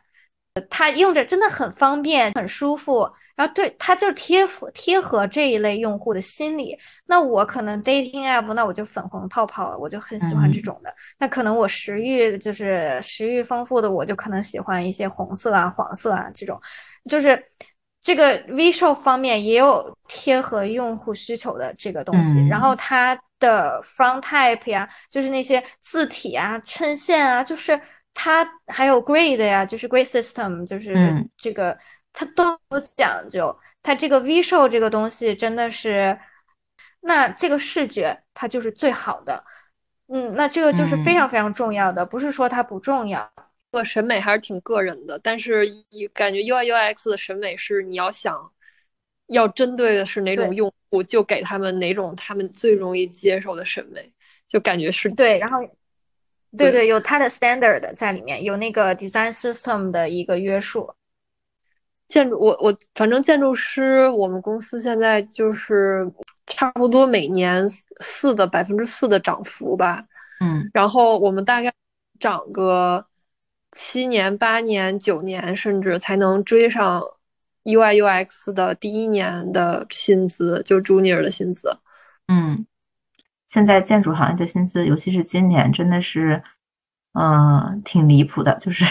[0.69, 6.77] 它用着真的很方便，很舒服，然后对它就是贴合贴合这一类用户的心理。
[7.05, 10.95] 那我可能 dating app，那我就粉红泡泡，我就很喜欢这种的。
[11.19, 16.57] 那可能我食欲就是食欲丰富的，我就可能喜欢一些红色啊、黄色啊这种。
[17.09, 17.43] 就是
[18.01, 22.39] 这个 visual 方面也有贴合用户需求的这个东西。
[22.47, 27.77] 然后它的 font type 呀，就是那些字体啊、衬线啊，就是。
[28.17, 30.95] 它还有 grade 呀，就是 grade system，就是
[31.35, 31.77] 这个
[32.13, 33.55] 它都有讲究。
[33.83, 36.17] 它这个 visual 这个东西真的是，
[37.01, 39.43] 那这个视觉它就是最好的。
[40.07, 43.29] 嗯，那这个就是非常非常重要的，不是说它不重要。
[43.71, 45.67] 我审美还是挺个人的，但是
[46.13, 48.49] 感觉 UI UX 的审美是你要想
[49.27, 54.09] 要针对的是哪种用户，就给他们哪种他们最容易接受的审美，
[54.47, 55.59] 就感觉是对，然后。
[56.57, 60.93] 对对，有它的 standard 在里面，有那个 design system 的一个约束。
[62.07, 66.07] 建筑，我我反正建筑师，我们公司现在就是
[66.45, 67.67] 差不多每年
[67.99, 70.05] 四的百分之四的涨幅吧。
[70.39, 71.73] 嗯，然后我们大概
[72.19, 73.05] 涨个
[73.71, 77.01] 七年、八年、九年，甚至才能追上
[77.63, 81.75] UI UX 的第一年的薪资，就 junior 的薪资。
[82.27, 82.67] 嗯。
[83.55, 86.43] 现在建筑行业的薪资，尤其是今年，真的是，
[87.13, 88.53] 嗯，挺离谱的。
[88.59, 88.83] 就是，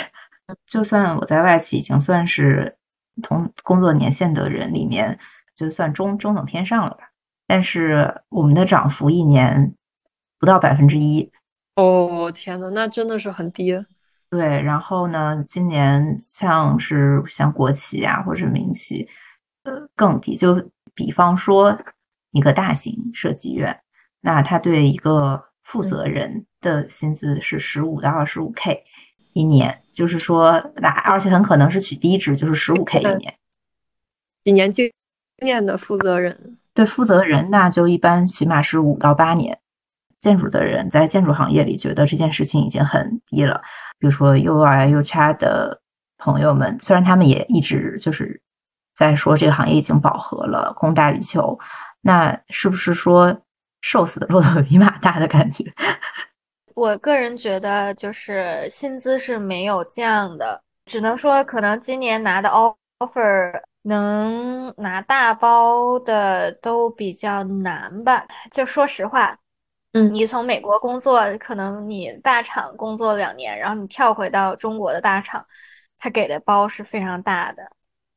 [0.66, 2.74] 就算我在外企已经算是
[3.22, 5.18] 同工作年限的人里面，
[5.54, 7.10] 就算中中等偏上了吧。
[7.46, 9.74] 但是我们的涨幅一年
[10.38, 11.30] 不到百分之一。
[11.76, 13.84] 哦，天呐，那真的是很低。
[14.30, 19.06] 对，然后呢，今年像是像国企啊或者民企，
[19.64, 20.34] 呃，更低。
[20.34, 21.78] 就比方说
[22.30, 23.78] 一个大型设计院。
[24.26, 28.82] 那他对一个负责人的薪资是十五到二十五 K
[29.34, 33.34] 一年，就是说，那而且很可能是取低值，就是十五 K 一年。
[34.42, 34.90] 几年经
[35.44, 39.58] 验的负责人，对负责人，那就一般起码是五到八年。
[40.20, 43.60] 建筑的人在建筑行业里觉得这件事情已经很低了。
[43.98, 45.82] 比如说 U 二 U 差的
[46.16, 48.40] 朋友们，虽然他们也一直就是
[48.94, 51.58] 在说这个行业已经饱和了，供大于求，
[52.00, 53.38] 那是不是说？
[53.86, 55.62] 瘦死的骆驼比马大的感觉。
[56.74, 68.26] 我个人觉得，就是薪资是没有降的，只能说可能今年拿的 offer 能拿大包的都比较难吧。
[68.50, 69.36] 就说实话，
[69.92, 75.44] 嗯，你从美国工作，可能你大厂工作两年，然后你跳回到中国的大厂，
[75.98, 77.62] 他给的包是非常大的，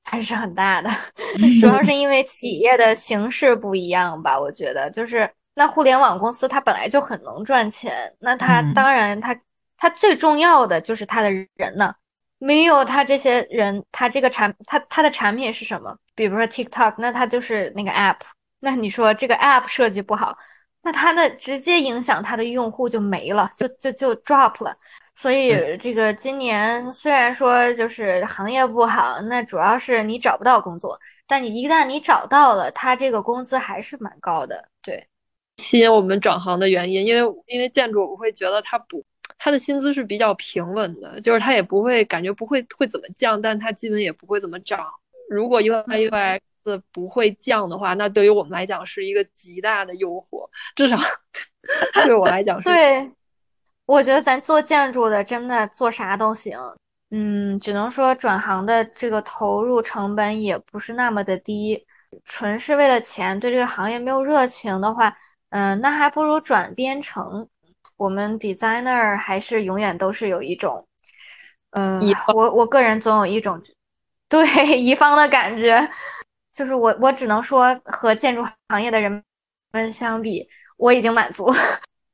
[0.05, 0.89] 还是很大的。
[1.59, 5.29] 主要是因为企业的形式不一样吧，我觉得就是。
[5.57, 9.35] 那互联网公司它本来就很能赚钱，那它当然它
[9.75, 11.91] 它最重要的就是它的人呢，
[12.37, 15.97] 没有它这些人，它这个产它它的产品是什么？
[16.13, 18.17] 比如说 TikTok，那它就是那个 App，
[18.59, 20.37] 那你说这个 App 设计不好，
[20.83, 24.77] 那它的直接影响它的用户就没了，就就就 drop 了。
[25.15, 35.07] 所以这个今年虽然说就是行业不好，那主要是你找不到工作，但你一旦你找到了，它这个工资还是蛮高的，对。
[35.57, 39.03] 吸引我们转行的原因，因为因为建筑，我会觉得它不，
[39.37, 44.85] 它的薪资是比较平稳的，就是它也不会感觉不会会怎么降，但它基本也不会怎么涨。
[45.29, 46.39] 如果 UI UX
[46.91, 50.97] 不会降的话，那对于我们来讲是一个极大的诱惑，至少
[52.05, 52.69] 对我来讲是。
[52.69, 53.11] 对，
[53.85, 56.57] 我觉得咱做建筑的真的做啥都行，
[57.09, 61.85] 嗯，只能说转行的这个投入成本也不是那么的低，
[62.23, 65.17] 纯是为了钱，对这个行业没有热情的话。
[65.49, 67.47] 嗯，那还不如转编程。
[67.95, 70.85] 我们 designer 还是永远都是有一种，
[71.71, 71.99] 嗯，
[72.35, 73.59] 我我个人总有一种
[74.29, 74.45] 对
[74.77, 75.89] 乙方的感觉，
[76.53, 79.23] 就是我我只能说和建筑行业的人
[79.71, 81.51] 们相比，我已经满足。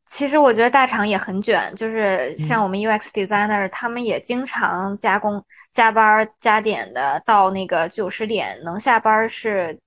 [0.06, 9.78] 其实我觉得大厂也很卷，就是像我们 UX designer，他们也经常加工、加班、加点的，到那个九十点能下班是。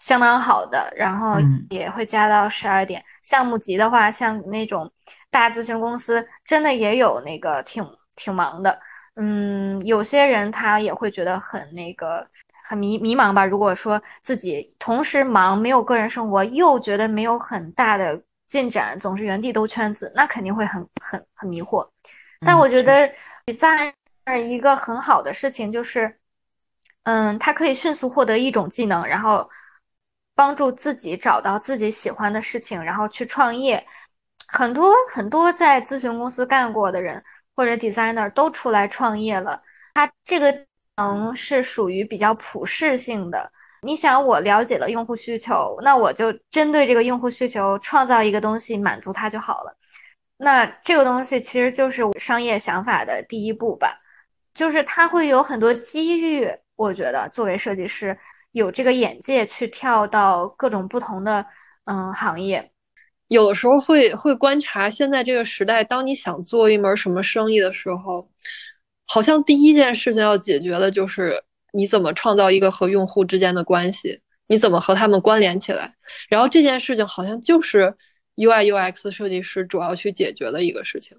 [0.00, 1.36] 相当好的，然后
[1.68, 3.04] 也会加到十二点。
[3.22, 4.90] 项目级的话，像那种
[5.30, 7.86] 大咨询公司，真的也有那个挺
[8.16, 8.80] 挺忙的。
[9.16, 12.26] 嗯，有些人他也会觉得很那个
[12.64, 13.44] 很迷迷茫吧。
[13.44, 21.86] 如果说自己同时忙，没有个人生活，又觉得没有很大的进展，总是原地兜圈子，那肯定会很很很迷惑。
[22.46, 23.12] 但我觉得
[23.44, 23.92] design
[24.48, 26.18] 一个很好的事情就是，
[27.02, 29.46] 嗯，它可以迅速获得一种技能，然后
[30.40, 33.84] 帮助自己找到自己喜欢的事情，然后去创业。
[34.48, 37.22] 很多很多在咨询公司干过的人
[37.54, 39.60] 或者 designer 都出来创业了。
[39.92, 40.66] 他这个
[40.96, 43.52] 能是属于比较普适性的。
[43.82, 49.76] 你想，我了解了用户需求，那我就针对这个用户需求创造一个东西，满足他就好了。
[50.38, 54.00] 那这个东西其实就是商业想法的第一步吧，
[54.54, 56.50] 就是它会有很多机遇。
[56.76, 58.18] 我觉得作为设计师，
[58.52, 61.44] 有这个眼界去跳到各种不同的
[61.84, 62.70] 嗯行业。
[63.28, 68.28] 有的时候会会观察现在这个时代，当你想做一门什么生意的时候，
[69.06, 71.40] 好像第一件事情要解决的就是
[71.72, 75.94] 你怎么创造一个和用户之间的关系，你怎么和他们关联起来。
[76.28, 77.94] 然后这件事情好像就是
[78.34, 81.16] UI UX 设计师主要去解决的一个事情，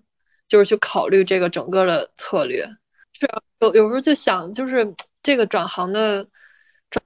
[0.49, 2.65] 就是去考虑这个整个的策略。
[3.13, 3.25] 是
[3.59, 6.27] 有有时候就想，就是这个转行的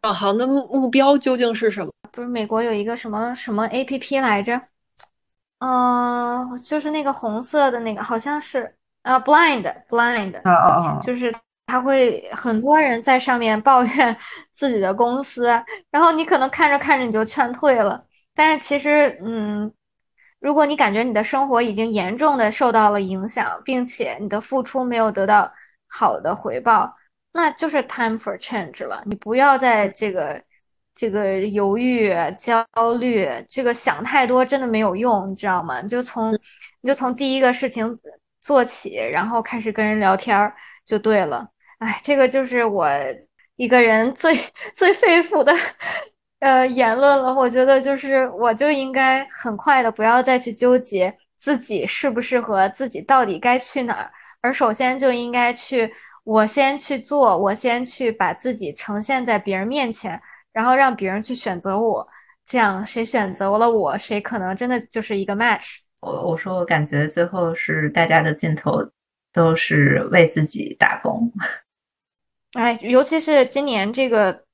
[0.01, 1.91] 转行的目标究竟是什么？
[2.11, 4.59] 不是美国有一个什么什么 APP 来着？
[5.59, 11.33] 嗯，就是那个红色的那个，好像是啊，Blind，Blind，啊啊啊，就是
[11.67, 14.17] 他会很多人在上面抱怨
[14.51, 15.47] 自己的公司，
[15.91, 18.05] 然后你可能看着看着你就劝退了。
[18.33, 19.71] 但是其实，嗯，
[20.39, 25.51] 如果你感觉你的生活已经严重的受到了影响，并且你的付出没有得到
[25.87, 26.94] 好的回报，
[27.35, 29.03] 那就是 time for change 了。
[29.05, 30.41] 你不要在这个。
[30.97, 32.65] 这个犹豫、焦
[33.01, 35.81] 虑，这个想太多真的没有用，你知道吗？
[35.81, 36.31] 你就从
[36.79, 37.85] 你就从第一个事情
[38.39, 40.55] 做起，然后开始跟人聊天儿
[40.85, 41.45] 就对了。
[41.79, 42.87] 哎，这个就是我
[43.57, 44.33] 一个人最
[44.73, 45.51] 最肺腑的
[46.39, 47.33] 呃言论了。
[47.33, 54.09] 我觉得就是我就应该很快的不要再去纠结自己适不适合，自己到底该去哪儿，
[54.39, 55.93] 而首先就应该去
[56.25, 60.21] 我先去做，我先去把自己呈现在别人面前。
[60.51, 62.07] 然后让别人去选择我，
[62.45, 65.79] 这样谁选择了我，谁可能真的就是一个 match。
[65.99, 68.79] 我我说我感觉最后是大家的尽头
[69.33, 71.29] 都是为自己打工。
[72.55, 74.45] 哎，尤其是今年这个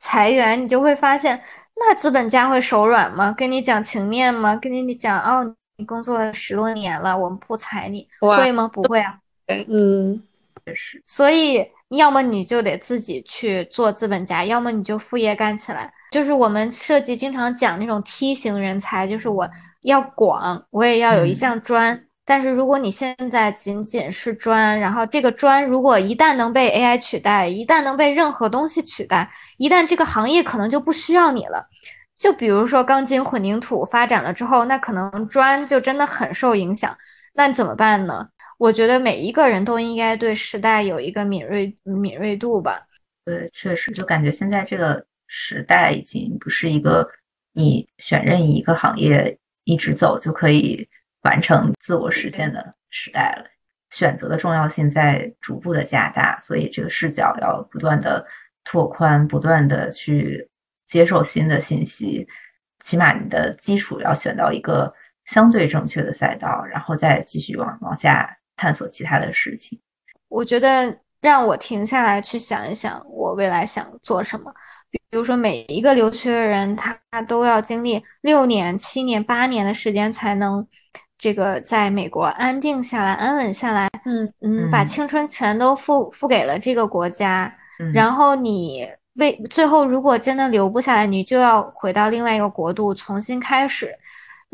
[0.00, 1.40] 裁员，你就会发现，
[1.76, 3.30] 那资本家会手软吗？
[3.30, 4.56] 跟你讲情面吗？
[4.56, 8.66] 跟你讲哦，你工作了十多年了，我们不裁你，会吗？
[8.66, 9.20] 不会啊。
[9.68, 10.20] 嗯，
[10.64, 11.02] 确实。
[11.06, 11.66] 所以。
[11.92, 15.92] 要么你就得自己去做资本家，要么你就副业干起来。
[16.10, 19.46] 就是我们设计经常讲那种梯形人才，就是我
[19.82, 22.02] 要广，我也要有一项专。
[22.24, 31.66] 但是如果你现在仅仅是专，然后这个专如果一旦能被 AI 取代，一旦能被任何东西取代，一旦这个行业可能就不需要你了。
[32.16, 36.96] 就比如说钢筋混凝土发展了之后，那可能砖就真的很受影响。
[37.34, 38.28] 那怎么办呢？
[38.62, 42.80] 我觉得每一个人都应该对时代有一个敏锐敏锐度吧。
[43.24, 47.04] 对，确实，就感觉现在这个时代已经不是一个
[47.54, 50.88] 你选任意一个行业一直走就可以
[51.22, 53.50] 完成自我实现的时代了。
[53.90, 58.24] 选择的重要性在逐步的加大，所以这个视角要不断的
[58.62, 60.48] 拓宽，不断的去
[60.84, 62.28] 接受新的信息。
[62.78, 64.94] 起码你的基础要选到一个
[65.24, 68.38] 相对正确的赛道，然后再继续往往下。
[68.56, 69.80] 探索其他的事情，
[70.28, 74.52] 我觉得让我停下来去想一想，我未来想做什么。
[74.90, 80.66] 比如说，每一个留学的人，他都要经历六年、七年、八年的时间，才能
[81.16, 83.88] 这个在美国安定下来、安稳下来。
[84.04, 87.50] 嗯嗯，把青春全都付付给了这个国家，
[87.94, 93.94] 然后你为最后如果真的留不下来，你就要回到另外一个国度重新开始。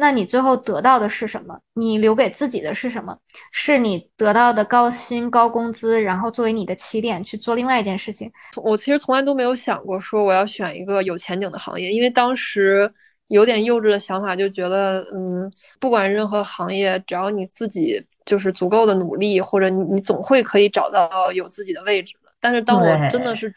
[0.01, 1.59] 那你最后得到的是什么？
[1.75, 3.19] 你留给自己的是什么？
[3.51, 8.31] 是你得到的高薪、高工资，然后作为你的起点去做另外一件事情。
[8.55, 12.89] 我其实从来都没有想过说我要选一个有前景的行业，因为当时
[13.27, 22.31] 有点幼稚的想法，就觉得，嗯，不管任何行业，只要你自己就是足够的努力，或者你你总会可以找到有自己的位置的。
[22.39, 23.53] 但是当我真的是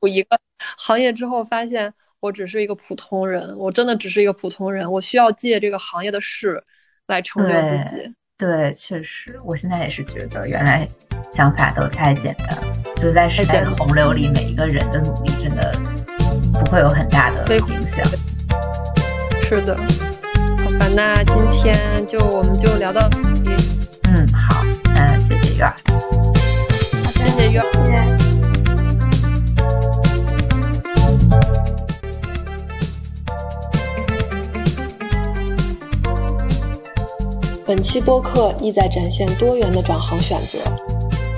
[0.00, 0.38] 我一个
[0.76, 1.90] 行业之后，发现。
[2.22, 6.62] 我只是一个普通人，我真的只是一个普通人，我需要借这个行业的事
[7.08, 8.14] 来成就自己。
[8.38, 10.86] 对，确实，我现在也是觉得，原来
[11.32, 12.56] 想法都太简单，
[12.94, 15.76] 就在时代的洪流里，每一个人的努力真的
[16.52, 18.04] 不会有很大的影响。
[19.42, 23.64] 是的，好吧，那今天就我们就聊到这里。
[24.04, 24.64] 嗯，好，
[24.94, 25.74] 那谢谢月儿，
[27.14, 28.21] 谢谢月儿。
[37.74, 40.58] 本期播客意在展现多元的转行选择，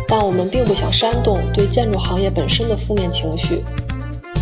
[0.09, 3.62] 但我们并不想煽动对建筑行业本身的负面情绪，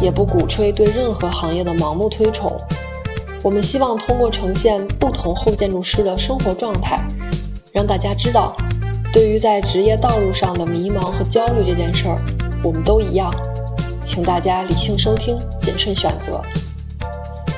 [0.01, 2.51] 也不鼓吹对任何行业的盲目推崇。
[3.43, 6.99] 我们希望通过呈现不同后建筑师的生活状态，
[7.74, 8.57] 让大家知道，
[9.12, 12.16] 对于在职业道路上的迷茫和焦虑这件事儿，
[12.64, 13.30] 我们都一样。
[14.03, 16.40] 请大家理性收听，谨慎选择。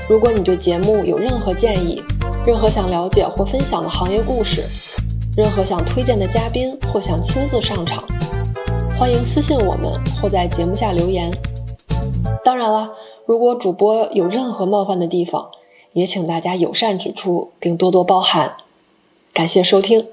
[0.09, 2.03] 如果你对节目有任何建议，
[2.45, 4.63] 任何想了解或分享的行业故事，
[5.35, 8.03] 任何想推荐的嘉宾或想亲自上场，
[8.99, 9.91] 欢迎私信我们
[10.21, 11.35] 或在节目下留言。
[12.43, 12.91] 当然了，
[13.25, 15.49] 如果主播有任何冒犯的地方，
[15.93, 18.57] 也请大家友善指出并多多包涵。
[19.33, 20.07] 感谢收听。